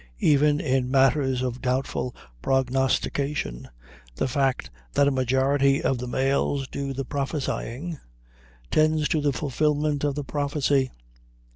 [0.17, 3.69] Even in matters of doubtful prognostication,
[4.15, 7.99] the fact that a majority of the males do the prophesying
[8.71, 10.89] tends to the fulfillment of the prophecy.